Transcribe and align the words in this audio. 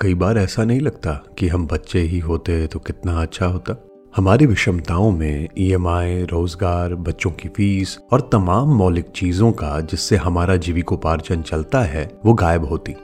कई 0.00 0.14
बार 0.14 0.38
ऐसा 0.38 0.64
नहीं 0.64 0.80
लगता 0.80 1.12
कि 1.38 1.48
हम 1.48 1.66
बच्चे 1.66 2.00
ही 2.00 2.18
होते 2.18 2.66
तो 2.66 2.78
कितना 2.78 3.20
अच्छा 3.22 3.46
होता। 3.46 3.74
हमारी 4.16 4.46
विषमताओं 4.46 5.10
में 5.10 5.48
ईएमआई, 5.58 6.22
रोज़गार 6.22 6.94
बच्चों 6.94 7.30
की 7.30 7.48
फ़ीस 7.48 7.98
और 8.12 8.28
तमाम 8.32 8.68
मौलिक 8.68 9.08
चीज़ों 9.08 9.50
का 9.52 9.80
जिससे 9.80 10.16
हमारा 10.16 10.56
जीविकोपार्जन 10.56 11.42
चलता 11.42 11.80
है 11.80 12.08
वो 12.24 12.34
गायब 12.34 12.64
होती। 12.64 12.94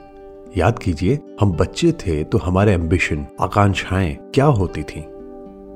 याद 0.57 0.79
कीजिए 0.79 1.19
हम 1.41 1.51
बच्चे 1.51 1.91
थे 1.91 2.23
तो 2.23 2.37
हमारे 2.37 2.73
एम्बिशन 2.73 3.25
आकांक्षाएँ 3.41 4.15
क्या 4.35 4.45
होती 4.45 4.83
थी? 4.83 5.05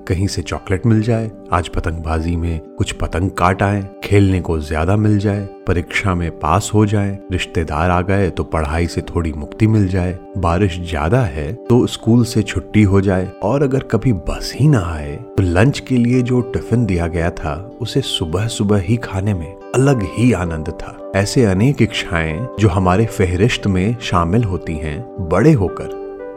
कहीं 0.02 0.28
से 0.28 0.42
चॉकलेट 0.42 0.86
मिल 0.86 1.02
जाए, 1.04 1.30
आज 1.54 1.68
पतंगबाजी 1.68 2.36
में 2.36 2.60
कुछ 2.78 2.92
पतंग 2.94 3.30
काट 3.30 3.64
आए, 3.64 3.84
खेलने 4.04 4.40
को 4.42 4.58
ज़्यादा 4.60 4.96
मिल 4.98 5.18
जाए, 5.20 5.48
परीक्षा 5.68 6.16
में 6.16 6.30
पास 6.40 6.70
हो 6.74 6.86
जाए, 6.86 7.18
रिश्तेदार 7.32 7.90
आ 7.92 8.00
गए 8.02 8.30
तो 8.30 8.44
पढ़ाई 8.46 8.88
से 8.88 9.02
थोड़ी 9.10 9.34
मुक्ति 9.34 9.68
मिल 9.68 9.88
जाए, 9.88 10.18
बारिश 10.38 10.80
ज़्यादा 10.82 11.22
है 11.22 11.52
तो 11.66 11.86
स्कूल 11.88 12.24
से 12.26 12.42
छुट्टी 12.44 12.84
हो 12.84 13.02
जाए, 13.02 13.32
और 13.44 13.64
अगर 13.64 13.84
कभी 13.92 14.14
बस 14.14 14.52
ही 14.56 14.68
ना 14.68 14.82
आए 14.88 15.16
तो 15.38 15.44
लंच 15.44 15.80
के 15.80 15.98
लिए 15.98 16.22
जो 16.22 16.42
टिफ़िन 16.54 16.86
दिया 16.86 17.08
गया 17.08 17.30
था, 17.32 17.56
उसे 17.82 18.02
सुबह 18.02 18.48
सुबह 18.50 18.80
ही 18.80 18.98
खाने 19.00 19.34
में 19.34 19.54
अलग 19.76 20.04
ही 20.14 20.32
आनंद 20.34 20.70
था। 20.72 20.98
ऐसे 21.16 21.46
अनेक 21.46 21.82
इच्छाएँ 21.82 22.48
जो 22.60 22.70
हमारे 22.70 23.06
फहरिस्त 23.08 23.68
में 23.68 23.96
शामिल 24.02 24.44
होती 24.44 24.74
हैं, 24.76 25.00
बड़े 25.30 25.52
होकर, 25.54 25.90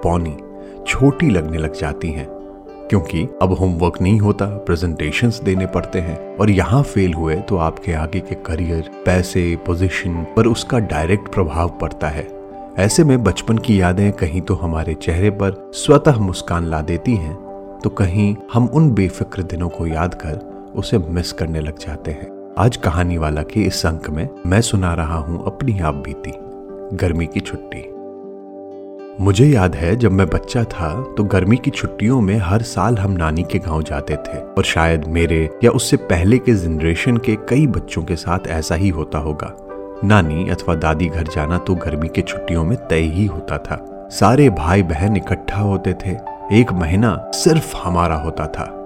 पौनी, 0.03 0.37
छोटी 0.87 1.29
लगने 1.31 1.59
लग 1.59 1.75
जाती 1.75 2.11
हैं। 2.11 2.27
क्योंकि 2.95 3.23
अब 3.43 3.53
होमवर्क 3.53 4.01
नहीं 4.03 4.19
होता 4.21 4.47
प्रेजेंटेशन 4.67 5.31
देने 5.45 5.67
पड़ते 5.67 5.99
हैं। 5.99 6.37
और 6.37 6.51
यहाँ 6.51 6.83
फेल 6.83 7.15
हुए 7.15 7.37
तो 7.39 7.57
आपके 7.57 7.93
आगे 7.93 8.21
के 8.21 8.35
करियर 8.47 8.91
पैसे 9.07 9.57
पोजीशन 9.67 10.23
पर 10.37 10.47
उसका 10.47 10.79
डायरेक्ट 10.79 11.33
प्रभाव 11.35 11.69
पड़ता 11.81 12.09
है। 12.09 12.27
ऐसे 12.79 13.05
में 13.05 13.23
बचपन 13.25 13.59
की 13.59 13.81
यादें 13.81 14.13
कहीं 14.13 14.41
तो 14.41 14.55
हमारे 14.55 14.95
चेहरे 14.95 15.31
पर 15.31 15.71
स्वतः 15.75 16.19
मुस्कान 16.19 16.67
ला 16.67 16.81
देती 16.83 17.15
हैं 17.17 17.35
तो 17.85 17.91
कहीं 17.91 18.35
हम 18.53 18.67
उन 18.67 18.91
बेफिक्र 18.91 19.43
दिनों 19.43 19.69
को 19.69 19.87
याद 19.87 20.15
कर 20.15 20.39
उसे 20.77 20.99
मिस 20.99 21.33
करने 21.33 21.61
लग 21.61 21.79
जाते 21.79 22.11
हैं। 22.11 22.29
आज 22.59 22.77
कहानी 22.77 23.19
वाला 23.19 23.43
के 23.43 23.61
इस 23.61 23.85
अंक 23.87 24.11
में 24.11 24.29
मैं 24.47 24.61
सुना 24.61 24.95
रहा 24.95 25.19
हूँ 25.19 25.45
अपनी 25.47 25.79
आप 25.81 25.95
बीती, 25.95 26.33
गर्मी 26.97 27.27
की 27.27 27.41
छुट्टी। 27.41 27.94
मुझे 29.21 29.47
याद 29.47 29.75
है 29.75 29.97
जब 29.97 30.13
मैं 30.13 30.27
बच्चा 30.27 30.65
था 30.65 31.15
तो 31.17 31.25
गर्मी 31.25 31.57
की 31.57 31.71
छुट्टियों 31.71 32.21
में 32.21 32.39
हर 32.39 32.63
साल 32.63 32.99
हम 32.99 33.13
नानी 33.13 33.43
के 33.43 33.59
गाँव 33.59 33.83
जाते 33.83 34.17
थे 34.17 34.39
और 34.39 34.65
शायद 34.65 35.05
मेरे 35.05 35.51
या 35.65 35.71
उससे 35.71 35.97
पहले 35.97 36.39
के 36.39 36.55
जनरेशन 36.55 37.17
के 37.17 37.37
कई 37.37 37.67
बच्चों 37.67 38.03
के 38.03 38.17
साथ 38.17 38.39
ऐसा 38.47 38.75
ही 38.75 38.89
होता 38.89 39.19
होगा। 39.19 39.57
नानी 40.05 40.49
अथवा 40.49 40.75
दादी 40.75 41.07
घर 41.07 41.23
जाना 41.23 41.59
तो 41.59 41.75
गर्मी 41.75 42.09
के 42.09 42.23
छुट्टियों 42.23 42.65
में 42.65 42.89
तय 42.89 43.01
ही 43.01 43.27
होता 43.27 43.59
था। 43.59 44.09
सारे 44.13 44.51
भाई 44.51 44.83
बहन 44.83 45.17
इकट्ठा 45.17 45.61
होते 45.61 45.93
थे। 45.93 46.17
एक 46.61 46.73
महीना 46.73 47.31
सिर्फ़ 47.35 47.77
हमारा 47.77 48.17
होता 48.17 48.47
था। 48.47 48.84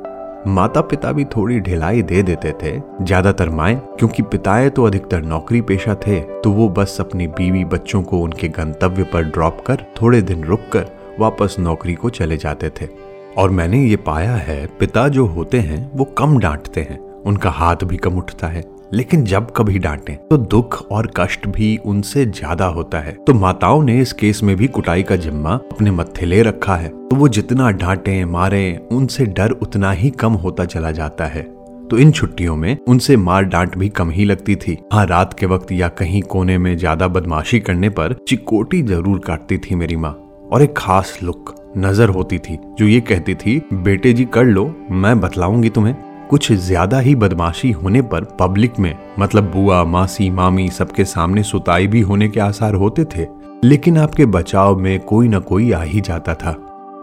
माता 0.48 0.80
पिता 0.80 1.10
भी 1.12 1.24
थोड़ी 1.26 1.58
ढिलाई 1.60 2.02
दे 2.02 2.22
देते 2.22 2.52
थे, 2.62 2.70
ज़्यादातर 3.02 3.48
माए, 3.50 3.74
क्योंकि 3.98 4.22
पिताए 4.24 4.68
तो 4.70 4.84
अधिकतर 4.84 5.22
नौकरी 5.22 5.60
पेशा 5.60 5.94
थे 6.06 6.20
तो 6.42 6.50
वो 6.52 6.68
बस 6.68 6.96
अपनी 7.00 7.26
बीवी 7.28 7.64
बच्चों 7.66 8.02
को 8.02 8.18
उनके 8.18 8.48
गंतव्य 8.50 9.04
पर 9.04 9.24
ड्रॉप 9.24 9.60
कर, 9.66 9.84
थोड़े 10.00 10.22
दिन 10.22 10.44
रुक 10.44 10.60
कर, 10.72 10.86
वापस 11.20 11.56
नौकरी 11.58 11.94
को 11.94 12.10
चले 12.10 12.36
जाते 12.36 12.70
थे। 12.70 12.88
और 13.36 13.50
मैंने 13.50 13.78
ये 13.80 13.96
पाया 13.98 14.34
है, 14.34 14.66
पिता 14.80 15.06
जो 15.08 15.26
होते 15.26 15.58
हैं, 15.60 15.90
वो 15.94 16.04
कम 16.18 16.38
डांटते 16.38 16.80
हैं, 16.80 16.98
उनका 17.22 17.50
हाथ 17.50 17.84
भी 17.84 17.96
कम 17.96 18.18
उठता 18.18 18.46
है। 18.46 18.64
लेकिन 18.94 19.24
जब 19.24 19.50
कभी 19.50 19.78
डांटे 19.78 20.12
तो 20.30 20.36
दुख 20.36 20.80
और 20.92 21.10
कष्ट 21.16 21.46
भी 21.46 21.76
उनसे 21.86 22.24
ज़्यादा 22.26 22.66
होता 22.66 22.98
है। 22.98 23.12
तो 23.26 23.34
माताओं 23.34 23.82
ने 23.82 23.98
इस 24.00 24.12
केस 24.12 24.42
में 24.42 24.54
भी 24.56 24.68
कुटाई 24.68 25.02
का 25.02 25.16
जिम्मा 25.16 25.54
अपने 25.72 25.90
मत्थे 25.90 26.26
ले 26.26 26.42
रखा 26.42 26.76
है। 26.76 26.88
तो 26.88 27.16
वो 27.16 27.28
जितना 27.28 27.70
डांटे, 27.72 28.24
मारे, 28.24 28.88
उनसे 28.92 29.26
डर 29.26 29.50
उतना 29.52 29.90
ही 29.92 30.10
कम 30.10 30.32
होता 30.34 30.64
चला 30.64 30.90
जाता 30.90 31.26
है। 31.26 31.42
तो 31.90 31.98
इन 31.98 32.10
छुट्टियों 32.12 32.56
में 32.56 32.76
उनसे 32.88 33.16
मार 33.16 33.44
डांट 33.44 33.76
भी 33.78 33.88
कम 33.88 34.10
ही 34.10 34.24
लगती 34.24 34.56
थी। 34.56 34.78
हाँ 34.92 35.04
रात 35.06 35.38
के 35.38 35.46
वक्त 35.46 35.72
या 35.72 35.88
कहीं 35.90 36.22
कोने 36.22 36.58
में 36.58 36.76
ज़्यादा 36.76 37.08
बदमाशी 37.08 37.60
करने 37.60 37.88
पर 37.90 38.16
चिकोटी 38.28 38.82
ज़रूर 38.82 39.18
काटती 39.18 39.58
थी 39.58 39.74
मेरी 39.74 39.96
माँ। 39.96 40.12
और 40.52 40.62
एक 40.62 40.74
खास 40.76 41.18
लुक 41.22 41.54
नज़र 41.76 42.08
होती 42.08 42.38
थी, 42.38 42.58
जो 42.78 42.86
ये 42.86 43.00
कहती 43.00 43.34
थी, 43.34 43.60
बेटे 43.74 44.12
जी, 44.12 44.24
कर 44.24 44.44
लो, 44.44 44.64
मैं 44.90 45.18
बतलाऊँगी 45.20 45.68
तुम्हें। 45.68 45.94
कुछ 46.30 46.50
ज़्यादा 46.52 46.98
ही 46.98 47.14
बदमाशी 47.14 47.70
होने 47.72 48.02
पर 48.02 48.24
पब्लिक 48.40 48.78
में 48.78 48.94
मतलब 49.18 49.50
बुआ, 49.52 49.82
मासी, 49.84 50.28
मामी 50.30 50.68
सबके 50.68 51.04
सामने 51.04 51.42
सुताई 51.42 51.86
भी 51.86 52.00
होने 52.00 52.28
के 52.28 52.40
आसार 52.40 52.74
होते 52.74 53.04
थे, 53.06 53.26
लेकिन 53.64 53.98
आपके 53.98 54.26
बचाव 54.26 54.78
में 54.78 54.98
कोई 55.00 55.28
न 55.28 55.38
कोई 55.40 55.70
आ 55.72 55.82
ही 55.82 56.00
जाता 56.00 56.34
था। 56.34 56.54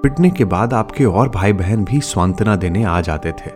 पिटने 0.04 0.30
के 0.30 0.46
बाद 0.46 0.74
आपके 0.74 1.06
और 1.06 1.30
भाई 1.30 1.54
बहन 1.54 1.84
भी 1.86 2.02
सांत्वना 2.02 2.56
देने 2.56 2.84
आ 2.84 3.00
जाते 3.02 3.32
थे। 3.32 3.52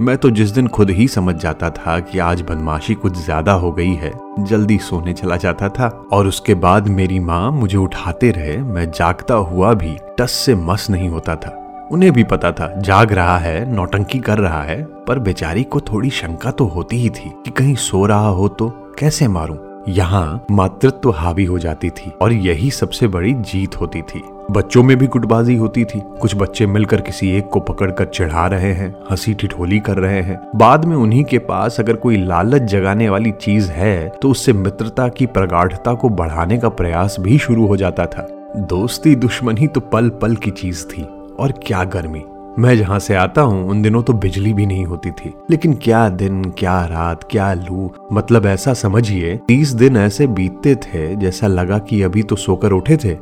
मैं 0.00 0.16
तो 0.16 0.30
जिस 0.30 0.50
दिन 0.50 0.66
खुद 0.68 0.90
ही 0.90 1.06
समझ 1.08 1.34
जाता 1.34 1.70
था 1.70 1.98
कि 2.00 2.18
आज 2.18 2.42
बदमाशी 2.42 2.94
कुछ 2.94 3.16
ज़्यादा 3.16 3.52
हो 3.52 3.70
गई 3.72 3.92
है, 3.92 4.12
जल्दी 4.40 4.78
सोने 4.78 5.12
चला 5.12 5.36
जाता 5.36 5.68
था, 5.68 5.88
और 6.12 6.26
उसके 6.26 6.54
बाद 6.54 6.88
मेरी 6.88 7.18
माँ 7.20 7.50
मुझे 7.50 7.78
उठाते 7.78 8.30
रहे, 8.30 8.56
मैं 8.58 8.90
जागता 8.90 9.34
हुआ 9.34 9.72
भी 9.74 9.96
टस 10.18 10.32
से 10.36 10.54
मस 10.54 10.86
नहीं 10.90 11.08
होता 11.08 11.36
था। 11.36 11.62
उन्हें 11.92 12.12
भी 12.12 12.24
पता 12.24 12.52
था, 12.52 12.74
जाग 12.78 13.12
रहा 13.12 13.38
है, 13.38 13.72
नौटंकी 13.72 14.18
कर 14.18 14.38
रहा 14.38 14.62
है, 14.62 14.82
पर 14.84 15.18
बेचारी 15.18 15.62
को 15.62 15.80
थोड़ी 15.80 16.10
शंका 16.10 16.50
तो 16.50 16.64
होती 16.64 16.96
ही 16.96 17.10
थी 17.10 17.30
कि 17.44 17.50
कहीं 17.50 17.74
सो 17.74 18.06
रहा 18.06 18.28
हो 18.28 18.48
तो 18.48 18.68
कैसे 18.98 19.28
मारूं। 19.28 19.56
यहाँ 19.88 20.44
मातृत्व 20.50 21.10
हावी 21.10 21.44
हो 21.44 21.58
जाती 21.58 21.90
थी 21.90 22.10
और 22.22 22.32
यही 22.32 22.70
सबसे 22.70 23.08
बड़ी 23.08 23.34
जीत 23.34 23.80
होती 23.80 24.02
थी। 24.02 24.22
बच्चों 24.50 24.82
में 24.82 24.96
भी 24.96 25.06
गुटबाजी 25.06 25.56
होती 25.56 25.84
थी। 25.84 26.02
कुछ 26.20 26.36
बच्चे 26.36 26.66
मिलकर 26.66 27.00
किसी 27.00 27.30
एक 27.30 27.48
को 27.48 27.60
पकड़कर 27.60 28.04
चढ़ा 28.04 28.46
रहे 28.46 28.72
हैं, 28.72 28.94
हँसी 29.10 29.34
ठिठोली 29.34 29.78
कर 29.80 29.96
रहे 29.96 30.22
हैं। 30.22 30.40
बाद 30.56 30.84
में 30.84 30.96
उन्हीं 30.96 31.24
के 31.24 31.38
पास 31.38 31.80
अगर 31.80 31.96
कोई 31.96 32.16
लालच 32.16 32.62
जगाने 32.62 33.08
वाली 33.08 33.30
चीज़ 33.30 33.70
है 33.70 34.08
तो 34.22 34.30
उससे 34.30 34.52
मित्रता 34.52 35.08
की 35.08 35.26
प्रगाढ़ता 35.26 35.94
को 35.94 36.08
बढ़ाने 36.08 36.58
का 36.58 36.68
प्रयास 36.68 37.16
भी 37.20 37.38
शुरू 37.38 37.66
हो 37.66 37.76
जाता 37.76 38.06
था। 38.06 38.28
दोस्ती 38.56 39.14
दुश्मनी 39.14 39.66
तो 39.66 39.80
पल 39.80 40.08
पल 40.08 40.34
की 40.36 40.50
चीज़ 40.50 40.84
थी। 40.84 41.08
और 41.40 41.52
क्या 41.66 41.84
गर्मी। 41.84 42.24
मैं 42.58 42.76
जहाँ 42.78 42.98
से 42.98 43.14
आता 43.14 43.42
हूँ, 43.42 43.68
उन 43.68 43.82
दिनों 43.82 44.02
तो 44.02 44.12
बिजली 44.12 44.52
भी 44.54 44.66
नहीं 44.66 44.84
होती 44.84 45.10
थी। 45.10 45.32
लेकिन 45.50 45.74
क्या 45.74 46.08
दिन, 46.08 46.42
क्या 46.50 46.80
रात, 46.86 47.24
क्या 47.30 47.52
लू 47.54 47.90
मतलब 48.12 48.46
ऐसा 48.46 48.74
समझिए, 48.74 49.36
तीस 49.48 49.72
दिन 49.72 49.96
ऐसे 49.96 50.26
बीतते 50.26 50.74
थे 50.76 51.14
जैसा 51.16 51.46
लगा 51.46 51.78
कि 51.78 52.02
अभी 52.02 52.22
तो 52.22 52.36
सोकर 52.36 52.72
उठे 52.72 52.96
थे। 52.96 53.16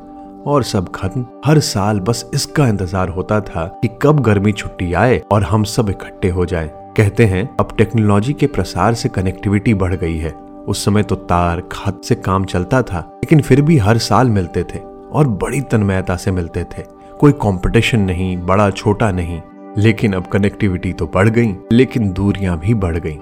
और 0.47 0.63
सब 0.63 0.91
खत्म। 0.95 1.25
हर 1.47 1.59
साल 1.59 2.01
बस 2.01 2.25
इसका 2.35 2.67
इंतज़ार 2.69 3.09
होता 3.09 3.41
था 3.41 3.67
कि 3.83 3.89
कब 4.03 4.21
गर्मी 4.21 4.53
छुट्टी 4.53 4.93
आए 4.93 5.19
और 5.33 5.43
हम 5.43 5.65
सब 5.65 5.91
इकट्ठे 5.91 6.29
हो 6.29 6.47
जाएँ। 6.47 6.69
कहते 6.97 7.25
हैं, 7.25 7.49
अब 7.61 7.69
टेक्नोलॉजी 7.79 8.33
के 8.33 8.47
प्रसार 8.47 8.95
से 8.95 9.09
कनेक्टिविटी 9.09 9.75
बढ़ 9.75 9.95
गई 9.95 10.17
है। 10.17 10.31
उस 10.69 10.85
समय 10.85 11.03
तो 11.03 11.15
तार, 11.17 11.61
खत 11.73 12.01
से 12.05 12.15
काम 12.15 12.45
चलता 12.45 12.83
था, 12.83 12.99
लेकिन 13.15 13.41
फिर 13.41 13.63
भी 13.63 13.79
हर 13.79 13.99
साल 13.99 14.31
मिलते 14.31 14.63
थे 14.65 14.79
और 14.79 15.29
बड़ी 15.43 15.61
तन्मयता 15.61 16.17
से 16.17 16.31
मिलते 16.31 16.65
थे। 16.69 16.83
कोई 17.25 17.33
कंपटीशन 17.33 18.01
नहीं, 18.01 18.37
बड़ा 18.37 18.71
छोटा 18.71 19.11
नहीं, 19.13 19.41
लेकिन 19.79 20.13
अब 20.13 20.27
कनेक्टिविटी 20.27 20.93
तो 20.93 21.07
बढ़ 21.15 21.29
गई, 21.29 21.55
लेकिन 21.73 22.13
दूरियाँ 22.13 22.59
भी 22.59 22.75
बढ़ 22.75 22.97
गई। 22.97 23.19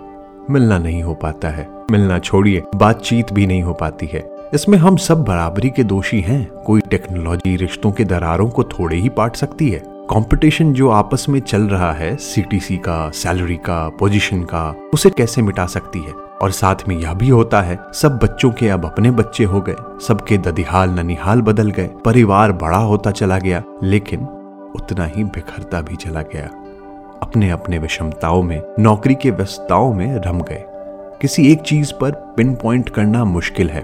मिलना 0.51 0.79
नहीं 0.79 1.03
हो 1.03 1.15
पाता 1.15 1.49
है। 1.49 1.69
मिलना 1.91 2.19
छोड़िए, 2.19 2.63
बातचीत 2.75 3.33
भी 3.33 3.47
नहीं 3.47 3.63
हो 3.63 3.73
पाती 3.73 4.07
है। 4.07 4.31
इसमें 4.55 4.79
हम 4.79 4.97
सब 4.97 5.25
बराबरी 5.25 5.71
के 5.71 5.85
दोषी 5.85 6.21
हैं। 6.21 6.51
कोई 6.53 6.81
टेक्नोलॉजी 6.81 7.57
रिश्तों 7.57 7.93
के 7.93 8.05
दरारों 8.05 8.51
को 8.51 8.65
थोड़े 8.65 8.97
ही 8.97 9.09
पाट 9.09 9.37
सकती 9.37 9.71
है। 9.71 9.83
कंपटीशन 9.87 10.73
जो 10.73 10.91
आपस 10.91 11.27
में 11.29 11.41
चल 11.41 11.63
रहा 11.63 11.93
है 11.93 12.17
सीटीसी 12.17 12.77
का 12.77 13.11
सैलरी 13.11 13.57
का 13.57 13.89
पोजीशन 13.89 14.43
का, 14.43 14.75
उसे 14.95 15.11
कैसे 15.11 15.43
मिटा 15.43 15.67
सकती 15.67 15.99
है? 15.99 16.13
और 16.43 16.51
साथ 16.51 16.75
में 16.89 16.97
यह 16.97 17.15
भी 17.15 17.29
होता 17.29 17.61
है, 17.61 17.79
सब 17.93 18.19
बच्चों 18.19 18.51
के 18.51 18.69
अब 18.69 18.85
अपने 18.85 19.11
बच्चे 19.11 19.45
हो 19.45 19.61
गए, 19.61 19.77
सबके 20.07 20.39
ददिहाल 20.39 20.91
ननिहाल 20.91 21.41
बदल 21.41 21.71
गए, 21.71 21.91
परिवार 22.05 22.53
बड़ा 22.53 22.79
होता 22.79 23.11
चला 23.11 23.39
गया, 23.39 23.63
लेकिन 23.83 24.21
उतना 24.77 25.05
ही 25.05 25.25
बिखरता 25.25 25.81
भी 25.81 25.97
चला 25.97 26.23
गया। 26.23 26.51
अपने 27.23 27.51
अपने 27.51 27.79
विषमताओं 27.79 28.43
में, 28.43 28.63
नौकरी 28.79 29.15
के 29.15 29.31
व्यस्तताओं 29.31 29.95
में 29.95 30.17
रम 30.17 30.41
गए। 30.41 30.65
किसी 31.21 31.53
एक 31.53 31.61
चीज़ 31.61 31.93
पर 32.01 32.11
पिन 32.11 32.55
पॉइंट 32.55 32.89
करना 32.89 33.25
मुश्किल 33.25 33.71
है। 33.71 33.83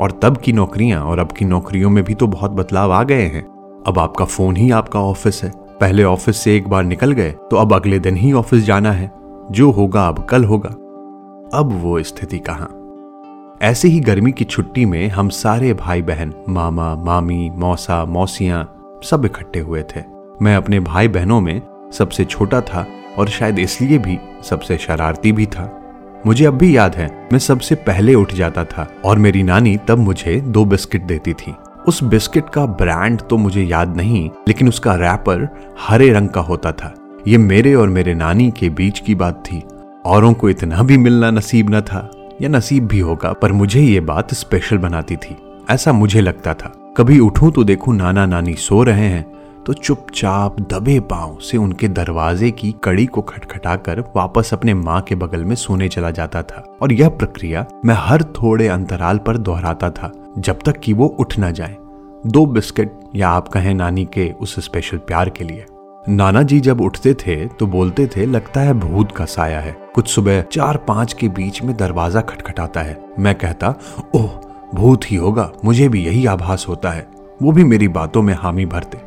और 0.00 0.20
तब 0.22 0.36
की 0.36 0.52
नौकरियाँ 0.52 1.02
और 1.02 1.18
अब 1.18 1.32
की 1.32 1.44
नौकरियों 1.44 1.90
में 1.90 2.04
भी 2.04 2.14
तो 2.14 2.26
बहुत 2.26 2.50
बदलाव 2.50 2.92
आ 2.92 3.02
गए 3.02 3.22
हैं। 3.22 3.44
अब 3.86 3.98
आपका 3.98 4.24
फ़ोन 4.24 4.56
ही 4.56 4.70
आपका 4.70 5.00
ऑफ़िस 5.00 5.44
है। 5.44 5.52
पहले 5.80 6.04
ऑफ़िस 6.04 6.36
से 6.36 6.56
एक 6.56 6.68
बार 6.68 6.84
निकल 6.84 7.12
गए 7.12 7.30
तो 7.30 7.56
अब 7.56 7.72
अगले 7.72 7.98
दिन 7.98 8.16
ही 8.16 8.32
ऑफ़िस 8.32 8.64
जाना 8.64 8.92
है। 8.92 9.12
जो 9.50 9.70
होगा 9.70 10.08
अब 10.08 10.24
कल 10.24 10.44
होगा। 10.44 10.79
अब 11.54 11.80
वो 11.82 12.02
स्थिति 12.02 12.38
कहाँ? 12.38 12.68
ऐसे 13.62 13.88
ही 13.88 14.00
गर्मी 14.00 14.32
की 14.32 14.44
छुट्टी 14.44 14.84
में 14.84 15.08
हम 15.08 15.28
सारे 15.28 15.74
भाई 15.74 16.02
बहन 16.02 16.34
मामा, 16.48 16.94
मामी, 16.96 17.50
मौसा, 17.50 18.04
मौसियाँ 18.04 18.62
सब 19.04 19.24
इकट्ठे 19.24 19.60
हुए 19.60 19.82
थे। 19.82 20.00
मैं 20.42 20.56
अपने 20.56 20.80
भाई 20.80 21.08
बहनों 21.08 21.40
में 21.40 21.62
सबसे 21.92 22.24
छोटा 22.24 22.60
था 22.60 22.86
और 23.18 23.28
शायद 23.28 23.58
इसलिए 23.58 23.98
भी 23.98 24.18
सबसे 24.42 24.76
शरारती 24.76 25.32
भी 25.32 25.46
था। 25.46 25.82
मुझे 26.26 26.44
अब 26.44 26.54
भी 26.54 26.76
याद 26.76 26.96
है, 26.96 27.28
मैं 27.32 27.38
सबसे 27.38 27.74
पहले 27.74 28.14
उठ 28.14 28.32
जाता 28.32 28.64
था 28.64 28.88
और 29.04 29.18
मेरी 29.18 29.42
नानी 29.42 29.76
तब 29.76 29.98
मुझे 29.98 30.40
दो 30.40 30.64
बिस्किट 30.64 31.02
देती 31.02 31.32
थी। 31.32 31.54
उस 31.88 32.04
बिस्किट 32.04 32.48
का 32.48 32.66
ब्रांड 32.66 33.20
तो 33.20 33.36
मुझे 33.36 33.62
याद 33.62 33.96
नहीं, 33.96 34.30
लेकिन 34.48 34.68
उसका 34.68 34.94
रैपर 34.94 35.48
हरे 35.80 36.10
रंग 36.10 36.28
का 36.28 36.40
होता 36.40 36.72
था। 36.72 36.94
ये 37.26 37.38
मेरे 37.38 37.74
और 37.74 37.88
मेरे 37.88 38.14
नानी 38.14 38.50
के 38.50 38.68
बीच 38.68 38.98
की 38.98 39.14
बात 39.14 39.44
थी। 39.46 39.62
औरों 40.06 40.32
को 40.32 40.48
इतना 40.50 40.82
भी 40.82 40.96
मिलना 40.96 41.30
नसीब 41.30 41.70
न 41.70 41.80
था, 41.80 42.10
या 42.42 42.48
नसीब 42.48 42.86
भी 42.86 42.98
होगा, 42.98 43.32
पर 43.32 43.52
मुझे 43.52 43.80
ये 43.80 44.00
बात 44.00 44.32
स्पेशल 44.34 44.78
बनाती 44.78 45.16
थी। 45.16 45.36
ऐसा 45.70 45.92
मुझे 45.92 46.20
लगता 46.20 46.54
था। 46.54 46.72
कभी 46.96 47.18
उठूं 47.18 47.50
तो 47.50 47.64
देखूँ 47.64 47.94
नाना 47.94 48.24
नानी 48.26 48.54
सो 48.54 48.82
रहे 48.82 49.06
हैं 49.06 49.24
तो 49.66 49.72
चुपचाप 49.72 50.60
दबे 50.60 50.98
पाँव 51.00 51.38
से 51.40 51.56
उनके 51.56 51.88
दरवाजे 51.88 52.50
की 52.50 52.74
कड़ी 52.84 53.04
को 53.06 53.22
खटखटाकर 53.22 54.00
वापस 54.16 54.50
अपने 54.52 54.74
माँ 54.74 55.00
के 55.00 55.14
बगल 55.14 55.44
में 55.44 55.54
सोने 55.54 55.88
चला 55.88 56.10
जाता 56.10 56.42
था। 56.42 56.64
और 56.82 56.92
यह 56.92 57.08
प्रक्रिया 57.08 57.66
मैं 57.84 57.94
हर 57.98 58.22
थोड़े 58.22 58.68
अंतराल 58.68 59.18
पर 59.18 59.36
दोहराता 59.36 59.90
था, 59.90 60.12
जब 60.38 60.58
तक 60.66 60.80
कि 60.80 60.92
वो 60.92 61.06
उठ 61.20 61.38
ना 61.38 61.50
जाए। 61.50 61.76
दो 62.26 62.46
बिस्किट 62.46 62.92
या 63.16 63.28
आप 63.28 63.48
कहें 63.48 63.74
नानी 63.74 64.04
के 64.04 64.30
उस 64.40 64.64
स्पेशल 64.64 64.98
प्यार 64.98 65.28
के 65.28 65.44
लिए। 65.44 65.64
नाना 66.08 66.42
जी 66.42 66.60
जब 66.60 66.80
उठते 66.80 67.14
थे 67.14 67.46
तो 67.46 67.66
बोलते 67.66 68.06
थे, 68.06 68.26
लगता 68.26 68.60
है 68.60 68.74
भूत 68.74 69.12
का 69.12 69.24
साया 69.24 69.60
है। 69.60 69.76
कुछ 69.94 70.08
सुबह 70.08 70.40
चार 70.42 70.76
पाँच 70.76 71.12
के 71.12 71.28
बीच 71.28 71.62
में 71.62 71.76
दरवाज़ा 71.76 72.20
खटखटाता 72.20 72.80
है। 72.80 73.04
मैं 73.18 73.34
कहता, 73.34 73.74
ओह, 74.14 74.30
भूत 74.74 75.00
ही 75.06 75.16
होगा, 75.16 75.50
मुझे 75.64 75.88
भी 75.88 76.04
यही 76.06 76.26
आभास 76.26 76.66
होता 76.68 76.90
है। 76.90 77.06
वो 77.42 77.52
भी 77.52 77.64
मेरी 77.64 77.88
बातों 77.88 78.22
में 78.22 78.34
हामी 78.34 78.66
भरते। 78.66 78.98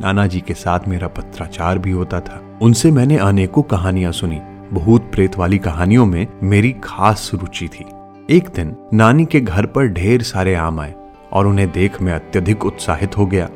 नाना 0.00 0.26
जी 0.26 0.40
के 0.40 0.54
साथ 0.54 0.80
मेरा 0.88 1.08
पत्राचार 1.08 1.78
भी 1.78 1.90
होता 1.90 2.20
था। 2.20 2.58
उनसे 2.62 2.90
मैंने 2.90 3.16
अनेकों 3.16 3.62
कहानियाँ 3.62 4.12
सुनी। 4.12 4.40
भूत 4.72 5.10
प्रेत 5.12 5.38
वाली 5.38 5.58
कहानियों 5.58 6.06
में 6.06 6.26
मेरी 6.42 6.74
खास 6.84 7.30
रुचि 7.34 7.68
थी। 7.68 7.84
एक 8.30 8.48
दिन 8.56 8.76
नानी 8.94 9.24
के 9.24 9.40
घर 9.40 9.66
पर 9.66 9.86
ढेर 9.86 10.22
सारे 10.22 10.54
आम 10.54 10.80
आए 10.80 10.94
और 11.32 11.46
उन्हें 11.46 11.72
देख 11.72 12.02
मैं 12.02 12.12
अत्यधिक 12.12 12.66
उत्साहित 12.66 13.18
हो 13.18 13.26
गया। 13.26 13.48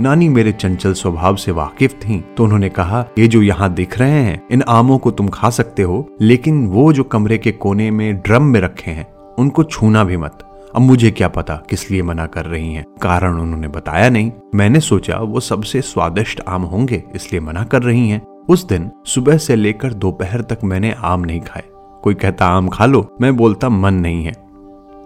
नानी 0.00 0.28
मेरे 0.28 0.52
चंचल 0.52 0.92
स्वभाव 0.92 1.36
से 1.36 1.52
वाकिफ 1.52 1.92
थीं, 1.94 2.20
तो 2.36 2.44
उन्होंने 2.44 2.68
कहा 2.68 3.04
ये 3.18 3.26
जो 3.28 3.42
यहाँ 3.42 3.72
दिख 3.74 3.98
रहे 3.98 4.10
हैं 4.10 4.42
इन 4.50 4.62
आमों 4.68 4.98
को 4.98 5.10
तुम 5.10 5.28
खा 5.28 5.50
सकते 5.50 5.82
हो 5.82 6.06
लेकिन 6.20 6.66
वो 6.66 6.92
जो 6.92 7.04
कमरे 7.04 7.38
के 7.38 7.52
कोने 7.52 7.90
में 7.90 8.16
ड्रम 8.16 8.42
में 8.42 8.60
रखे 8.60 8.90
हैं 8.90 9.06
उनको 9.34 9.64
छूना 9.64 10.04
भी 10.04 10.16
मत। 10.16 10.38
अब 10.76 10.82
मुझे 10.82 11.10
क्या 11.10 11.28
पता 11.28 11.56
किस 11.70 11.90
लिए 11.90 12.02
मना 12.02 12.26
कर 12.26 12.44
रही 12.44 12.72
हैं। 12.74 12.84
कारण 13.02 13.40
उन्होंने 13.40 13.68
बताया 13.68 14.08
नहीं। 14.10 14.30
मैंने 14.54 14.80
सोचा 14.80 15.18
वो 15.18 15.40
सबसे 15.40 15.80
स्वादिष्ट 15.82 16.40
आम 16.48 16.62
होंगे 16.62 17.02
इसलिए 17.14 17.40
मना 17.40 17.64
कर 17.64 17.82
रही 17.82 18.08
हैं। 18.08 18.22
उस 18.48 18.66
दिन 18.66 18.90
सुबह 19.06 19.38
से 19.38 19.56
लेकर 19.56 19.92
दोपहर 19.92 20.40
तक 20.40 20.64
मैंने 20.64 20.94
आम 20.98 21.20
नहीं 21.20 21.40
खाए। 21.40 21.62
कोई 22.02 22.14
कहता 22.14 22.46
आम 22.46 22.68
खा 22.68 22.86
लो। 22.86 23.06
मैं 23.20 23.36
बोलता 23.36 23.68
मन 23.68 23.94
नहीं 23.94 24.24
है। 24.24 24.32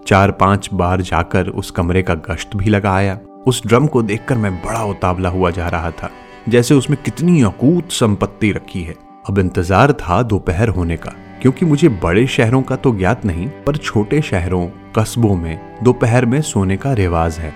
चार 0.06 0.30
पाँच 0.30 0.68
बार 0.72 1.00
जाकर 1.00 1.48
उस 1.48 1.70
कमरे 1.70 2.02
का 2.02 2.14
गश्त 2.14 2.56
भी 2.56 2.70
लगा 2.70 2.94
आया। 2.94 3.18
उस 3.46 3.62
ड्रम 3.66 3.86
को 3.86 4.02
देखकर 4.02 4.38
मैं 4.38 4.54
बड़ा 4.56 4.82
उतावला 4.84 5.28
हुआ 5.28 5.50
जा 5.50 5.68
रहा 5.68 5.90
था, 5.90 6.10
जैसे 6.48 6.74
उसमें 6.74 6.98
कितनी 7.02 7.42
अकूत 7.42 7.90
संपत्ति 7.90 8.50
रखी 8.52 8.82
है। 8.82 8.94
अब 9.28 9.38
इंतज़ार 9.38 9.92
था 9.92 10.22
दोपहर 10.22 10.68
होने 10.68 10.96
का, 10.96 11.12
क्योंकि 11.42 11.66
मुझे 11.66 11.88
बड़े 12.02 12.26
शहरों 12.26 12.62
का 12.62 12.76
तो 12.76 12.92
ज्ञात 12.92 13.24
नहीं, 13.24 13.48
पर 13.66 13.76
छोटे 13.76 14.20
शहरों, 14.22 14.66
कस्बों 14.96 15.36
में 15.36 15.58
दोपहर 15.82 16.26
में 16.26 16.40
सोने 16.42 16.76
का 16.76 16.92
रिवाज 16.92 17.38
है। 17.38 17.52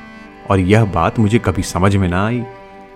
और 0.51 0.61
यह 0.61 0.85
बात 0.85 1.19
मुझे 1.19 1.39
कभी 1.39 1.63
समझ 1.63 1.95
में 1.97 2.09
ना 2.09 2.27
आई। 2.27 2.43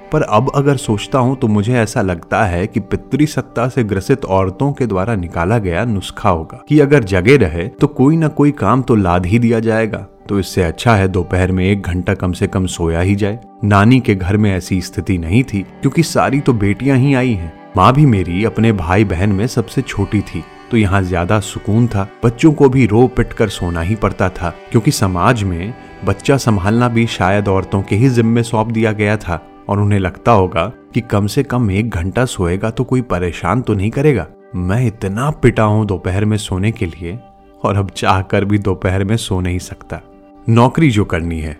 पर 0.06 0.22
अब 0.22 0.50
अगर 0.54 0.76
सोचता 0.78 1.18
हूँ 1.18 1.36
तो 1.36 1.48
मुझे 1.48 1.74
ऐसा 1.74 2.02
लगता 2.02 2.42
है 2.44 2.66
कि 2.66 2.80
पितृ 2.82 3.26
सत्ता 3.26 3.68
से 3.68 3.84
ग्रसित 3.84 4.24
औरतों 4.26 4.72
के 4.72 4.86
द्वारा 4.86 5.14
निकाला 5.16 5.58
गया 5.58 5.84
नुस्खा 5.84 6.28
होगा। 6.28 6.62
कि 6.68 6.80
अगर 6.80 7.04
जगे 7.04 7.36
रहे 7.36 7.66
तो 7.70 7.86
कोई 7.88 8.16
ना 8.16 8.28
कोई 8.30 8.50
काम 8.54 8.82
तो 8.82 8.94
लाद 8.94 9.26
ही 9.26 9.38
दिया 9.38 9.60
जाएगा। 9.60 10.06
तो 10.28 10.38
इससे 10.40 10.62
अच्छा 10.62 10.94
है 10.96 11.08
दोपहर 11.08 11.52
में 11.52 11.64
एक 11.64 11.82
घंटा 11.82 12.14
कम 12.14 12.32
से 12.32 12.46
कम 12.46 12.66
सोया 12.68 13.00
ही 13.00 13.14
जाए। 13.16 13.38
नानी 13.64 14.00
के 14.00 14.14
घर 14.14 14.36
में 14.36 14.50
ऐसी 14.52 14.80
स्थिति 14.80 15.18
नहीं 15.18 15.42
थी, 15.44 15.62
क्योंकि 15.82 16.02
सारी 16.02 16.40
तो 16.40 16.52
बेटियाँ 16.54 16.96
ही 16.98 17.14
आई 17.14 17.32
हैं। 17.32 17.52
माँ 17.76 17.92
भी 17.94 18.06
मेरी 18.06 18.44
अपने 18.44 18.72
भाई 18.74 19.04
बहन 19.04 19.32
में 19.32 19.46
सबसे 19.46 19.82
छोटी 19.82 20.20
थी 20.22 20.44
तो 20.70 20.76
यहाँ 20.76 21.02
ज़्यादा 21.02 21.38
सुकून 21.40 21.86
था। 21.88 22.08
बच्चों 22.24 22.52
को 22.52 22.68
भी 22.68 22.86
रो 22.86 23.06
पिट 23.06 23.32
कर 23.32 23.48
सोना 23.48 23.80
ही 23.80 23.94
पड़ता 23.96 24.28
था, 24.30 24.54
क्योंकि 24.70 24.90
समाज 24.92 25.42
में 25.42 25.74
बच्चा 26.04 26.36
संभालना 26.36 26.88
भी 26.88 27.06
शायद 27.08 27.48
औरतों 27.48 27.82
के 27.82 27.96
ही 27.96 28.08
जिम्मे 28.08 28.42
सौंप 28.42 28.68
दिया 28.68 28.92
गया 28.92 29.16
था। 29.16 29.40
और 29.68 29.80
उन्हें 29.80 29.98
लगता 29.98 30.32
होगा 30.32 30.66
कि 30.94 31.00
कम 31.00 31.26
से 31.26 31.42
कम 31.42 31.70
एक 31.70 31.90
घंटा 31.90 32.24
सोएगा 32.24 32.70
तो 32.70 32.84
कोई 32.84 33.02
परेशान 33.02 33.60
तो 33.60 33.74
नहीं 33.74 33.90
करेगा। 33.90 34.26
मैं 34.56 34.86
इतना 34.86 35.30
पिटा 35.42 35.62
हूँ 35.62 35.86
दोपहर 35.86 36.24
में 36.24 36.36
सोने 36.36 36.72
के 36.72 36.86
लिए 36.86 37.18
और 37.64 37.76
अब 37.76 37.90
चाह 37.90 38.22
कर 38.22 38.44
भी 38.44 38.58
दोपहर 38.58 39.04
में 39.04 39.16
सो 39.16 39.40
नहीं 39.40 39.58
सकता। 39.58 40.00
नौकरी 40.48 40.90
जो 40.90 41.04
करनी 41.04 41.40
है। 41.40 41.56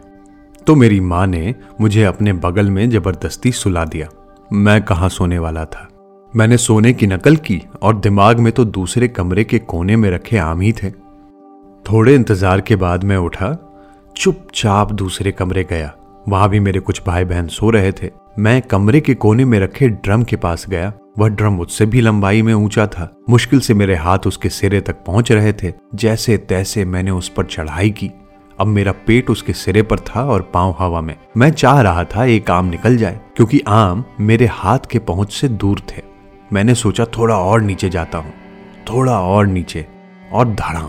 तो 0.67 0.75
मेरी 0.75 1.01
माँ 1.01 1.27
ने 1.27 1.55
मुझे 1.81 2.05
अपने 2.05 2.33
बगल 2.35 2.71
में 2.71 2.89
ज़बरदस्ती 2.91 3.53
सुला 3.53 3.85
दिया। 3.85 4.09
मैं 4.51 4.81
कहा 4.83 5.09
सोने 5.09 5.39
वाला 5.39 5.65
था? 5.65 5.89
मैंने 6.33 6.57
सोने 6.57 6.93
की 6.93 7.07
नकल 7.07 7.37
की 7.37 7.63
और 7.83 7.97
दिमाग 7.97 8.39
में 8.39 8.53
तो 8.53 8.65
दूसरे 8.65 9.09
कमरे 9.09 9.45
के 9.45 9.59
कोने 9.59 9.97
में 9.97 10.11
रखे 10.11 10.39
आम 10.39 10.61
ही 10.61 10.73
थे। 10.73 10.91
थोड़े 11.85 12.15
इंतज़ार 12.15 12.61
के 12.61 12.77
बाद 12.77 13.05
मैं 13.05 13.17
उठा, 13.17 13.57
चुपचाप 14.17 14.93
दूसरे 14.93 15.33
कमरे 15.33 15.65
गया। 15.65 15.95
वहाँ 16.29 16.49
भी 16.49 16.61
मेरे 16.61 16.81
कुछ 16.81 17.03
भाई 17.07 17.25
बहन 17.25 17.47
सो 17.47 17.71
रहे 17.71 17.93
थे। 17.93 18.11
मैं 18.39 18.63
कमरे 18.63 19.01
के 19.01 19.15
कोने 19.15 19.45
में 19.45 19.59
रखे 19.61 19.89
ड्रम 19.89 20.23
के 20.23 20.37
पास 20.37 20.67
गया। 20.69 20.93
वह 21.19 21.29
ड्रम 21.29 21.53
मुझसे 21.53 21.87
भी 21.87 22.01
लंबाई 22.01 22.43
में 22.43 22.53
ऊँचा 22.55 22.87
था। 22.87 23.11
मुश्किल 23.31 23.61
से 23.61 23.75
मेरे 23.75 23.95
हाथ 23.95 24.27
उसके 24.27 24.49
सिरे 24.49 24.81
तक 24.81 24.97
पहुँच 25.07 25.33
रहे 25.33 25.53
थे। 25.53 25.73
जैसे 25.95 26.37
तैसे 26.39 26.85
मैंने 26.85 27.11
उस 27.11 27.29
पर 27.29 27.45
चढ़ाई 27.45 27.91
की। 27.91 28.11
अब 28.61 28.67
मेरा 28.67 28.93
पेट 29.07 29.31
उसके 29.31 29.53
सिरे 29.53 29.83
पर 29.83 29.99
था 29.99 30.25
और 30.25 30.43
पाँव 30.55 30.77
हवा 30.79 31.01
में। 31.01 31.15
मैं 31.37 31.51
चाह 31.51 31.81
रहा 31.81 32.05
था 32.05 32.25
एक 32.25 32.51
आम 32.51 32.67
निकल 32.67 32.97
जाए, 32.97 33.21
क्योंकि 33.37 33.61
आम 33.69 34.05
मेरे 34.21 34.47
हाथ 34.47 34.79
के 34.91 34.99
पहुँच 34.99 35.33
से 35.33 35.49
दूर 35.49 35.81
थे। 35.91 36.03
मैंने 36.53 36.75
सोचा 36.75 37.05
थोड़ा 37.05 37.37
और 37.37 37.61
नीचे 37.61 37.89
जाता 37.89 38.19
हूँ। 38.19 38.33
थोड़ा 38.91 39.21
और 39.21 39.47
नीचे 39.47 39.87
और 40.33 40.49
धड़ा 40.49 40.89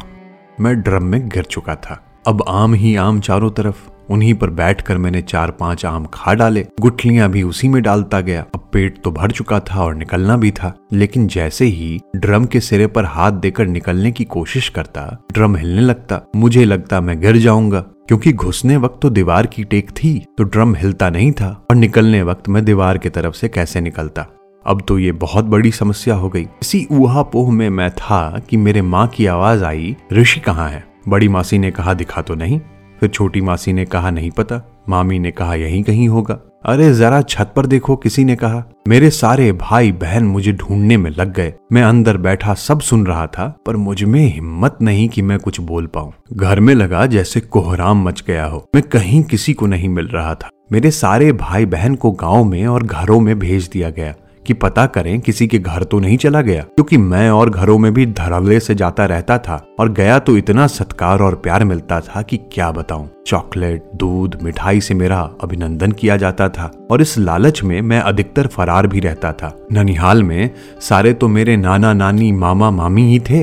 मैं 0.62 0.82
ड्रम 0.82 1.04
में 1.04 1.30
गिर 1.30 1.44
चुका 1.44 1.76
था। 1.76 2.04
अब 2.28 2.44
आम 2.48 2.74
ही 2.74 2.96
आम 2.96 3.20
चारों 3.20 3.52
तरफ़। 3.52 3.90
उन्हीं 4.10 4.34
पर 4.34 4.50
बैठकर 4.50 4.98
मैंने 4.98 5.22
चार 5.22 5.52
पाँच 5.52 5.86
आम 5.86 6.06
खा 6.14 6.34
डाले। 6.34 6.66
गुठलियाँ 6.82 7.30
भी 7.30 7.44
उसी 7.44 7.68
में 7.68 7.84
डालता 7.84 8.22
गया। 8.22 8.46
अब 8.56 8.70
पेट 8.74 9.02
तो 9.04 9.12
भर 9.12 9.32
चुका 9.32 9.60
था 9.60 9.84
और 9.84 9.96
निकलना 9.96 10.38
भी 10.38 10.52
था। 10.52 10.74
लेकिन 10.94 11.28
जैसे 11.28 11.66
ही 11.66 12.00
ड्रम 12.16 12.46
के 12.46 12.60
सिरे 12.60 12.88
पर 12.88 13.06
हाथ 13.06 13.32
देकर 13.32 13.66
निकलने 13.68 14.12
की 14.12 14.24
कोशिश 14.24 14.70
करता, 14.70 15.18
ड्रम 15.32 15.56
हिलने 15.56 15.82
लगता। 15.82 16.22
मुझे 16.36 16.66
लगता 16.66 17.02
मैं 17.02 17.22
गिर 17.22 17.38
जाऊँगा। 17.38 17.80
क्योंकि 17.80 18.34
घुसने 18.34 18.78
वक्त 18.78 19.00
तो 19.02 19.10
दीवार 19.10 19.46
की 19.46 19.64
टेक 19.64 19.90
थी 19.90 20.26
तो 20.38 20.44
ड्रम 20.44 20.76
हिलता 20.76 21.10
नहीं 21.10 21.32
था 21.32 21.66
और 21.70 21.76
निकलने 21.76 22.22
वक्त 22.24 22.50
मैं 22.50 22.66
दीवार 22.66 22.98
की 22.98 23.10
तरफ़ 23.10 23.34
से 23.34 23.50
कैसे 23.50 23.82
निकलता? 23.82 24.26
अब 24.66 24.84
तो 24.88 25.00
ये 25.00 25.12
बहुत 25.12 25.46
बड़ी 25.46 25.72
समस्या 25.72 26.16
हो 26.16 26.30
गई। 26.30 26.42
इसी 26.42 26.88
ऊहा 26.92 27.22
पोह 27.22 27.52
में 27.52 27.70
मैं 27.70 27.92
था 27.92 28.42
कि 28.50 28.58
मेरे 28.58 28.82
माँ 28.82 29.08
की 29.08 29.26
आवाज़ 29.26 29.64
आई, 29.64 29.96
ऋषि 30.14 30.40
कहाँ 30.40 30.70
है? 30.70 30.88
बड़ी 31.08 31.28
मासी 31.28 31.58
ने 31.58 31.72
कहा, 31.72 31.94
दिखा 31.94 32.22
तो 32.22 32.36
नहीं। 32.36 32.60
फिर 33.00 33.10
छोटी 33.10 33.42
मासी 33.42 33.74
ने 33.74 33.86
कहा, 33.86 34.10
नहीं 34.10 34.32
पता, 34.32 34.62
मामी 34.90 35.20
ने 35.20 35.32
कहा, 35.32 35.56
यहीं 35.56 35.84
कहीं 35.84 36.10
होगा। 36.10 36.40
अरे, 36.66 36.94
जरा 36.94 37.22
छत 37.22 37.54
पर 37.56 37.66
देखो, 37.66 37.96
किसी 37.96 38.24
ने 38.24 38.36
कहा। 38.36 38.64
मेरे 38.88 39.10
सारे 39.10 39.52
भाई 39.52 39.92
बहन 39.92 40.26
मुझे 40.26 40.54
ढूँढने 40.54 40.98
में 40.98 41.12
लग 41.12 41.34
गए। 41.34 41.54
मैं 41.74 41.84
अंदर 41.84 42.18
बैठा 42.18 42.54
सब 42.54 42.80
सुन 42.80 43.06
रहा 43.06 43.28
था, 43.28 43.56
पर 43.66 43.76
मुझमें 43.76 44.34
हिम्मत 44.34 44.78
नहीं 44.82 45.10
कि 45.10 45.22
मैं 45.22 45.40
कुछ 45.40 45.62
बोल 45.62 45.86
पाऊँ। 45.86 46.14
घर 46.34 46.60
में 46.60 46.76
लगा 46.76 47.06
जैसे 47.06 47.40
कोहराम 47.40 48.04
मच 48.04 48.24
गया 48.28 48.46
हो। 48.46 48.66
मैं 48.76 48.84
कहीं 48.84 49.24
किसी 49.24 49.54
को 49.54 49.68
नहीं 49.68 49.90
मिल 49.90 50.06
रहा 50.06 50.36
था। 50.36 50.50
मेरे 50.72 50.92
सारे 50.92 51.32
भाई 51.32 51.66
बहन 51.66 51.96
को 51.96 52.12
गाँव 52.12 52.44
में 52.44 52.68
और 52.68 52.84
घरों 52.84 53.20
में 53.20 53.40
भेज 53.40 53.70
दिया 53.74 53.90
गया। 53.90 54.14
कि 54.48 54.54
पता 54.56 54.86
करें 54.88 55.20
किसी 55.20 55.48
के 55.48 55.60
घर 55.60 55.84
तो 55.84 56.00
नहीं 56.00 56.18
चला 56.18 56.42
गया, 56.42 56.62
क्योंकि 56.66 56.98
मैं 56.98 57.30
और 57.30 57.50
घरों 57.50 57.78
में 57.78 57.94
भी 57.94 58.06
धड़ल्ले 58.08 58.60
से 58.60 58.76
जाता 58.76 59.06
रहता 59.06 59.38
था 59.38 59.62
और 59.80 59.92
गया 59.92 60.18
तो 60.20 60.38
इतना 60.38 60.68
सत्कार 60.68 61.22
और 61.22 61.36
प्यार 61.36 61.64
मिलता 61.64 62.00
था 62.00 62.22
कि 62.22 62.38
क्या 62.52 62.72
बताऊँ। 62.72 63.10
चॉकलेट, 63.28 63.90
दूध, 63.96 64.38
मिठाई 64.44 64.82
से 64.82 64.94
मेरा 64.94 65.20
अभिनंदन 65.44 65.92
किया 65.92 66.18
जाता 66.18 66.50
था 66.50 66.72
और 66.92 67.02
इस 67.02 67.18
लालच 67.18 67.64
में 67.64 67.82
मैं 67.82 68.00
अधिकतर 68.00 68.48
फरार 68.48 68.88
भी 68.88 69.00
रहता 69.00 69.32
था। 69.34 69.52
ननिहाल 69.72 70.24
में 70.24 70.50
सारे 70.82 71.14
तो 71.14 71.28
मेरे 71.28 71.58
नाना, 71.58 71.94
नानी, 71.94 72.32
मामा, 72.32 72.72
मामी 72.72 73.10
ही 73.10 73.20
थे। 73.20 73.42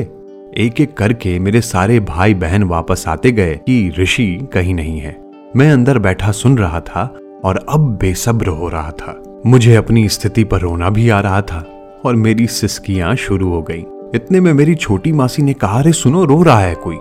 एक 0.56 0.80
एक 0.80 0.96
करके 0.96 1.38
मेरे 1.38 1.60
सारे 1.60 1.98
भाई 2.02 2.34
बहन 2.34 2.62
वापस 2.64 3.04
आते 3.08 3.32
गए 3.32 3.54
कि 3.56 3.92
ऋषि 3.98 4.26
कहीं 4.52 4.74
नहीं 4.74 4.98
है। 5.00 5.16
मैं 5.56 5.70
अंदर 5.72 5.98
बैठा 5.98 6.32
सुन 6.32 6.58
रहा 6.58 6.80
था 6.80 7.02
और 7.44 7.64
अब 7.68 7.96
बेसब्र 8.00 8.48
हो 8.48 8.68
रहा 8.68 8.90
था। 8.92 9.20
मुझे 9.46 9.74
अपनी 9.76 10.08
स्थिति 10.08 10.44
पर 10.44 10.60
रोना 10.60 10.90
भी 10.90 11.08
आ 11.08 11.20
रहा 11.20 11.42
था 11.42 11.58
और 12.04 12.14
मेरी 12.14 12.46
सिस्कियाँ 12.46 13.16
शुरू 13.16 13.50
हो 13.50 13.62
गई। 13.62 13.84
इतने 14.14 14.40
में 14.40 14.52
मेरी 14.52 14.74
छोटी 14.74 15.12
मासी 15.12 15.42
ने 15.42 15.52
कहा 15.52 15.80
रे 15.80 15.92
सुनो, 15.92 16.24
रो 16.24 16.42
रहा 16.42 16.60
है 16.60 16.74
कोई? 16.74 16.96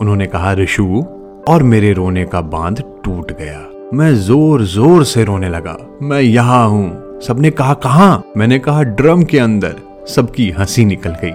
उन्होंने 0.00 0.26
कहा, 0.26 0.52
ऋषु, 0.52 1.04
और 1.48 1.62
मेरे 1.62 1.92
रोने 1.92 2.24
का 2.24 2.40
बाँध 2.40 2.82
टूट 3.04 3.32
गया। 3.32 3.90
मैं 3.94 4.14
ज़ोर 4.14 4.62
ज़ोर 4.62 5.04
से 5.04 5.24
रोने 5.24 5.48
लगा। 5.48 5.76
मैं 6.02 6.20
यहाँ 6.20 6.68
हूँ। 6.68 7.20
सबने 7.20 7.50
कहा 7.50 7.74
कहा? 7.74 8.22
मैंने 8.36 8.58
कहा, 8.58 8.82
ड्रम 8.82 9.22
के 9.22 9.38
अंदर। 9.38 9.74
सबकी 10.08 10.50
हँसी 10.50 10.84
निकल 10.84 11.10
गई। 11.10 11.32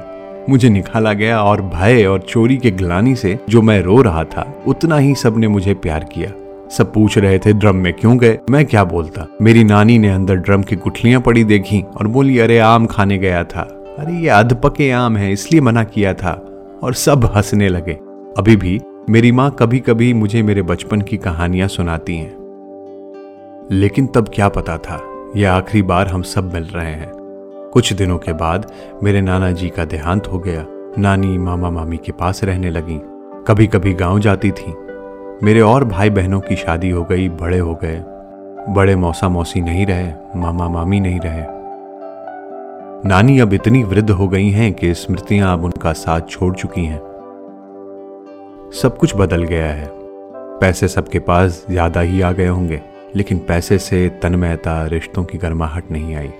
मुझे 0.49 0.69
निकाला 0.69 1.13
गया 1.13 1.43
और 1.43 1.61
भय 1.61 2.05
और 2.05 2.19
चोरी 2.19 2.57
के 2.57 2.71
गिलानी 2.71 3.15
से 3.15 3.39
जो 3.49 3.61
मैं 3.61 3.81
रो 3.81 4.01
रहा 4.01 4.23
था, 4.23 4.63
उतना 4.67 4.97
ही 4.97 5.15
सबने 5.15 5.47
मुझे 5.47 5.73
प्यार 5.73 6.03
किया। 6.03 6.31
सब 6.71 6.93
पूछ 6.93 7.17
रहे 7.17 7.39
थे, 7.39 7.53
ड्रम 7.53 7.75
में 7.75 7.93
क्यों 7.93 8.17
गए? 8.17 8.39
मैं 8.49 8.65
क्या 8.65 8.83
बोलता? 8.83 9.27
मेरी 9.41 9.63
नानी 9.63 9.97
ने 9.97 10.09
अंदर 10.09 10.35
ड्रम 10.35 10.63
की 10.63 10.75
गुठलियाँ 10.75 11.21
पड़ी 11.21 11.43
देखी 11.43 11.81
और 11.81 12.07
बोली, 12.07 12.39
अरे, 12.39 12.59
आम 12.59 12.85
खाने 12.85 13.17
गया 13.17 13.43
था। 13.43 13.61
अरे, 13.99 14.13
ये 14.13 14.29
अध 14.29 14.61
पके 14.63 14.91
आम 14.91 15.17
है, 15.17 15.31
इसलिए 15.31 15.61
मना 15.61 15.83
किया 15.83 16.13
था। 16.13 16.47
और 16.83 16.93
सब 16.93 17.25
हंसने 17.25 17.69
लगे। 17.69 17.93
अभी 18.37 18.55
भी 18.55 18.81
मेरी 19.09 19.31
माँ 19.31 19.51
कभी 19.59 19.79
कभी 19.79 20.13
मुझे 20.13 20.43
मेरे 20.43 20.61
बचपन 20.61 21.01
की 21.01 21.17
कहानियाँ 21.17 21.67
सुनाती 21.67 22.15
हैं। 22.15 22.33
लेकिन 23.71 24.07
तब 24.07 24.31
क्या 24.35 24.49
पता 24.49 24.77
था 24.77 25.03
यह 25.35 25.53
आखिरी 25.53 25.81
बार 25.81 26.07
हम 26.07 26.21
सब 26.21 26.53
मिल 26.53 26.63
रहे 26.63 26.91
हैं। 26.91 27.11
कुछ 27.73 27.93
दिनों 27.93 28.17
के 28.17 28.33
बाद 28.33 28.71
मेरे 29.03 29.21
नाना 29.21 29.51
जी 29.51 29.69
का 29.69 29.85
देहांत 29.85 30.27
हो 30.27 30.39
गया। 30.39 30.65
नानी 30.97 31.37
मामा 31.37 31.69
मामी 31.69 31.97
के 31.97 32.11
पास 32.11 32.43
रहने 32.43 32.69
लगी। 32.69 33.01
कभी 33.47 33.67
कभी 33.67 33.93
गाँव 33.93 34.19
जाती 34.19 34.51
थी। 34.51 34.73
मेरे 35.43 35.61
और 35.61 35.83
भाई 35.83 36.09
बहनों 36.09 36.39
की 36.41 36.55
शादी 36.55 36.89
हो 36.89 37.03
गई, 37.03 37.29
बड़े 37.29 37.57
हो 37.59 37.73
गए। 37.83 38.03
बड़े 38.73 38.95
मौसा 38.95 39.29
मौसी 39.29 39.61
नहीं 39.61 39.85
रहे 39.85 40.39
मामा 40.39 40.67
मामी 40.69 40.99
नहीं 40.99 41.19
रहे। 41.19 41.45
नानी 43.09 43.39
अब 43.39 43.53
इतनी 43.53 43.83
वृद्ध 43.83 44.09
हो 44.09 44.27
गई 44.27 44.49
हैं 44.49 44.71
कि 44.73 44.93
स्मृतियाँ 44.93 45.53
अब 45.53 45.63
उनका 45.63 45.93
साथ 45.93 46.29
छोड़ 46.29 46.53
चुकी 46.55 46.85
हैं। 46.85 46.99
सब 48.73 48.97
कुछ 48.97 49.15
बदल 49.15 49.43
गया 49.43 49.69
है। 49.69 49.89
पैसे 50.59 50.87
सबके 50.87 51.19
पास 51.19 51.65
ज़्यादा 51.69 52.01
ही 52.01 52.21
आ 52.21 52.31
गए 52.31 52.47
होंगे, 52.47 52.81
लेकिन 53.15 53.39
पैसे 53.39 53.79
से 53.79 54.07
तन्मयता, 54.21 54.85
रिश्तों 54.85 55.23
की 55.23 55.37
गर्माहट 55.37 55.91
नहीं 55.91 56.15
आई। 56.15 56.31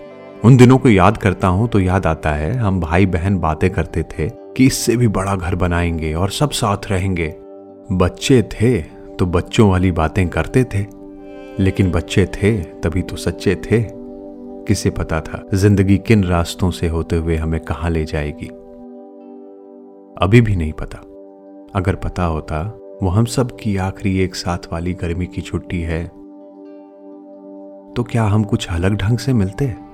उन 0.46 0.58
दिनों 0.58 0.78
को 0.78 0.90
याद 0.90 1.18
करता 1.18 1.48
हूँ 1.48 1.68
तो 1.68 1.80
याद 1.80 2.06
आता 2.08 2.30
है, 2.30 2.54
हम 2.54 2.80
भाई 2.80 3.06
बहन 3.06 3.40
बातें 3.40 3.70
करते 3.70 4.04
थे 4.04 4.30
कि 4.30 4.66
इससे 4.66 4.98
भी 4.98 5.08
बड़ा 5.08 5.36
घर 5.36 5.56
बनाएँगे 5.56 6.14
और 6.14 6.30
सब 6.30 6.52
साथ 6.52 6.92
रहेंगे। 6.92 7.36
बच्चे 7.92 8.42
थे 8.44 8.82
तो 9.20 9.26
बच्चों 9.26 9.70
वाली 9.70 9.92
बातें 9.92 10.28
करते 10.30 10.64
थे, 10.64 10.86
लेकिन 11.60 11.92
बच्चे 11.92 12.26
थे 12.26 12.52
तभी 12.82 13.02
तो 13.02 13.16
सच्चे 13.16 13.56
थे। 13.56 13.82
किसे 14.68 14.90
पता 14.90 15.20
था 15.22 15.44
ज़िंदगी 15.54 15.98
किन 15.98 16.24
रास्तों 16.24 16.70
से 16.72 16.88
होते 16.88 17.16
हुए 17.16 17.36
हमें 17.36 17.60
कहाँ 17.60 17.90
ले 17.90 18.04
जाएगी? 18.06 18.48
अभी 20.18 20.42
भी 20.42 20.56
नहीं 20.56 20.74
पता। 20.74 20.98
अगर 21.76 21.96
पता 21.96 22.26
होता, 22.26 22.62
वो 23.04 23.10
हम 23.10 23.26
सब 23.26 23.58
की 23.60 23.76
आखिरी 23.78 24.18
एक 24.20 24.36
साथ 24.36 24.72
वाली 24.74 24.94
गर्मी 24.94 25.28
की 25.28 25.42
छुट्टी 25.42 25.82
है 25.82 26.04
तो 27.96 28.04
क्या 28.04 28.24
हम 28.24 28.44
कुछ 28.44 28.68
अलग 28.70 28.96
ढंग 28.96 29.18
से 29.18 29.34
मिलते? 29.34 29.66
हैं 29.66 29.91